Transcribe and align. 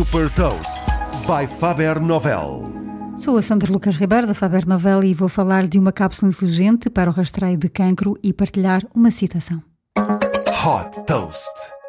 Super 0.00 0.30
Toast 0.30 0.82
by 1.26 1.46
Faber 1.46 2.00
Novel. 2.00 2.72
Sou 3.18 3.36
a 3.36 3.42
Sandra 3.42 3.70
Lucas 3.70 3.96
Ribeiro 3.96 4.26
da 4.26 4.32
Faber 4.32 4.66
Novel 4.66 5.04
e 5.04 5.12
vou 5.12 5.28
falar 5.28 5.68
de 5.68 5.78
uma 5.78 5.92
cápsula 5.92 6.32
inteligente 6.32 6.88
para 6.88 7.10
o 7.10 7.12
rastreio 7.12 7.58
de 7.58 7.68
cancro 7.68 8.16
e 8.22 8.32
partilhar 8.32 8.82
uma 8.94 9.10
citação. 9.10 9.62
Hot 9.98 11.04
Toast. 11.04 11.79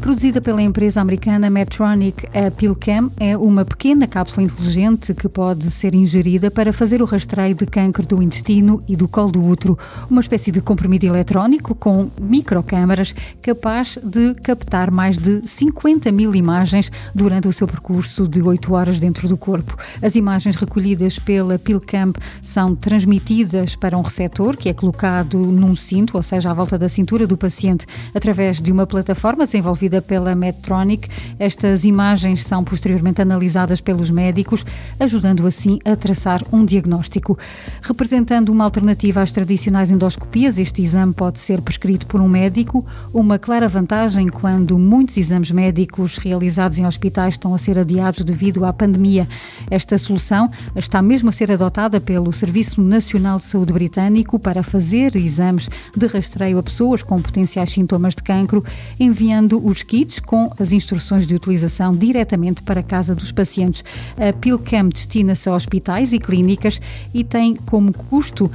Produzida 0.00 0.40
pela 0.40 0.62
empresa 0.62 0.98
americana 0.98 1.50
Medtronic, 1.50 2.26
a 2.28 2.50
PillCam 2.50 3.12
é 3.20 3.36
uma 3.36 3.66
pequena 3.66 4.06
cápsula 4.06 4.46
inteligente 4.46 5.12
que 5.12 5.28
pode 5.28 5.70
ser 5.70 5.94
ingerida 5.94 6.50
para 6.50 6.72
fazer 6.72 7.02
o 7.02 7.04
rastreio 7.04 7.54
de 7.54 7.66
câncer 7.66 8.06
do 8.06 8.22
intestino 8.22 8.82
e 8.88 8.96
do 8.96 9.06
colo 9.06 9.30
do 9.30 9.44
útero, 9.44 9.78
uma 10.10 10.22
espécie 10.22 10.50
de 10.50 10.62
comprimido 10.62 11.04
eletrónico 11.04 11.74
com 11.74 12.10
microcâmaras 12.18 13.14
capaz 13.42 13.98
de 14.02 14.34
captar 14.36 14.90
mais 14.90 15.18
de 15.18 15.46
50 15.46 16.10
mil 16.10 16.34
imagens 16.34 16.90
durante 17.14 17.46
o 17.46 17.52
seu 17.52 17.68
percurso 17.68 18.26
de 18.26 18.40
8 18.40 18.72
horas 18.72 18.98
dentro 18.98 19.28
do 19.28 19.36
corpo. 19.36 19.76
As 20.00 20.14
imagens 20.14 20.56
recolhidas 20.56 21.18
pela 21.18 21.58
PillCam 21.58 22.14
são 22.42 22.74
transmitidas 22.74 23.76
para 23.76 23.98
um 23.98 24.02
receptor 24.02 24.56
que 24.56 24.70
é 24.70 24.72
colocado 24.72 25.38
num 25.38 25.74
cinto, 25.74 26.16
ou 26.16 26.22
seja, 26.22 26.50
à 26.50 26.54
volta 26.54 26.78
da 26.78 26.88
cintura 26.88 27.26
do 27.26 27.36
paciente, 27.36 27.84
através 28.14 28.62
de 28.62 28.72
uma 28.72 28.86
plataforma 28.86 29.44
desenvolvida 29.44 29.89
desenvolvida 29.90 30.00
pela 30.00 30.34
Medtronic. 30.34 31.08
Estas 31.38 31.84
imagens 31.84 32.44
são 32.44 32.62
posteriormente 32.62 33.20
analisadas 33.20 33.80
pelos 33.80 34.10
médicos, 34.10 34.64
ajudando 34.98 35.46
assim 35.46 35.78
a 35.84 35.96
traçar 35.96 36.42
um 36.52 36.64
diagnóstico. 36.64 37.36
Representando 37.82 38.50
uma 38.50 38.64
alternativa 38.64 39.20
às 39.20 39.32
tradicionais 39.32 39.90
endoscopias, 39.90 40.58
este 40.58 40.80
exame 40.82 41.12
pode 41.12 41.40
ser 41.40 41.60
prescrito 41.60 42.06
por 42.06 42.20
um 42.20 42.28
médico, 42.28 42.86
uma 43.12 43.38
clara 43.38 43.68
vantagem 43.68 44.28
quando 44.28 44.78
muitos 44.78 45.16
exames 45.16 45.50
médicos 45.50 46.16
realizados 46.16 46.78
em 46.78 46.86
hospitais 46.86 47.34
estão 47.34 47.54
a 47.54 47.58
ser 47.58 47.78
adiados 47.78 48.22
devido 48.24 48.64
à 48.64 48.72
pandemia. 48.72 49.28
Esta 49.70 49.98
solução 49.98 50.50
está 50.76 51.02
mesmo 51.02 51.30
a 51.30 51.32
ser 51.32 51.50
adotada 51.50 52.00
pelo 52.00 52.32
Serviço 52.32 52.80
Nacional 52.80 53.38
de 53.38 53.44
Saúde 53.44 53.72
Britânico 53.72 54.38
para 54.38 54.62
fazer 54.62 55.16
exames 55.16 55.68
de 55.96 56.06
rastreio 56.06 56.58
a 56.58 56.62
pessoas 56.62 57.02
com 57.02 57.20
potenciais 57.20 57.70
sintomas 57.70 58.14
de 58.14 58.22
cancro, 58.22 58.64
enviando 58.98 59.64
os 59.64 59.79
kits 59.82 60.20
com 60.20 60.50
as 60.58 60.72
instruções 60.72 61.26
de 61.26 61.34
utilização 61.34 61.92
diretamente 61.92 62.62
para 62.62 62.80
a 62.80 62.82
casa 62.82 63.14
dos 63.14 63.32
pacientes. 63.32 63.84
A 64.16 64.32
PillCam 64.32 64.88
destina-se 64.88 65.48
a 65.48 65.54
hospitais 65.54 66.12
e 66.12 66.18
clínicas 66.18 66.80
e 67.12 67.24
tem 67.24 67.54
como 67.54 67.92
custo 67.92 68.50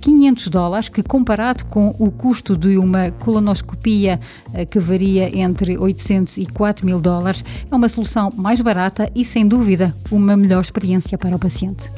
500 0.00 0.48
dólares, 0.48 0.88
que 0.88 1.02
comparado 1.02 1.64
com 1.66 1.94
o 1.98 2.10
custo 2.10 2.56
de 2.56 2.78
uma 2.78 3.10
colonoscopia 3.10 4.20
eh, 4.54 4.64
que 4.64 4.78
varia 4.78 5.34
entre 5.36 5.76
800 5.76 6.38
e 6.38 6.46
4 6.46 6.86
mil 6.86 7.00
dólares, 7.00 7.44
é 7.70 7.74
uma 7.74 7.88
solução 7.88 8.30
mais 8.36 8.60
barata 8.60 9.10
e, 9.14 9.24
sem 9.24 9.46
dúvida, 9.46 9.94
uma 10.10 10.36
melhor 10.36 10.60
experiência 10.60 11.16
para 11.18 11.36
o 11.36 11.38
paciente. 11.38 11.90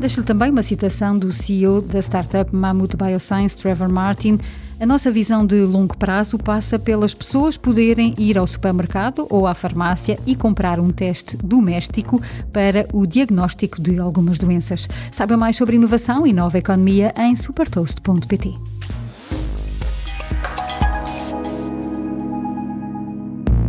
Deixo-lhe 0.00 0.24
também 0.24 0.50
uma 0.52 0.62
citação 0.62 1.18
do 1.18 1.32
CEO 1.32 1.82
da 1.82 1.98
startup 1.98 2.54
Mammoth 2.54 2.94
Bioscience, 2.96 3.56
Trevor 3.56 3.88
Martin. 3.88 4.38
A 4.80 4.86
nossa 4.86 5.10
visão 5.10 5.44
de 5.44 5.60
longo 5.62 5.96
prazo 5.96 6.38
passa 6.38 6.78
pelas 6.78 7.12
pessoas 7.12 7.56
poderem 7.56 8.14
ir 8.16 8.38
ao 8.38 8.46
supermercado 8.46 9.26
ou 9.28 9.44
à 9.44 9.54
farmácia 9.54 10.16
e 10.24 10.36
comprar 10.36 10.78
um 10.78 10.90
teste 10.90 11.36
doméstico 11.36 12.22
para 12.52 12.86
o 12.92 13.06
diagnóstico 13.06 13.82
de 13.82 13.98
algumas 13.98 14.38
doenças. 14.38 14.88
Saiba 15.10 15.36
mais 15.36 15.56
sobre 15.56 15.74
inovação 15.74 16.24
e 16.24 16.32
nova 16.32 16.58
economia 16.58 17.12
em 17.16 17.34
supertoast.pt. 17.34 18.56